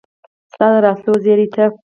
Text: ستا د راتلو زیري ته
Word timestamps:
ستا 0.51 0.65
د 0.73 0.75
راتلو 0.85 1.13
زیري 1.23 1.47
ته 1.55 1.65